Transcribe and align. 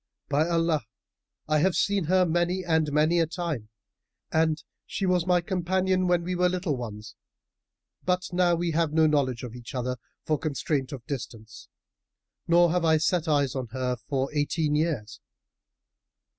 By 0.29 0.49
Allah, 0.49 0.81
I 1.47 1.59
have 1.59 1.75
seen 1.75 2.05
her 2.05 2.25
many 2.25 2.65
and 2.65 2.91
many 2.91 3.19
a 3.19 3.27
time 3.27 3.69
and 4.31 4.63
she 4.87 5.05
was 5.05 5.27
my 5.27 5.41
companion, 5.41 6.07
when 6.07 6.23
we 6.23 6.33
were 6.33 6.49
little 6.49 6.75
ones; 6.75 7.13
but 8.03 8.23
now 8.33 8.55
we 8.55 8.71
have 8.71 8.93
no 8.93 9.05
knowledge 9.05 9.43
of 9.43 9.53
each 9.53 9.75
other, 9.75 9.97
for 10.25 10.39
constraint 10.39 10.91
of 10.91 11.05
distance; 11.05 11.67
nor 12.47 12.71
have 12.71 12.83
I 12.83 12.97
set 12.97 13.27
eyes 13.27 13.53
on 13.53 13.67
her 13.73 13.95
for 13.95 14.33
eighteen 14.33 14.73
years. 14.73 15.19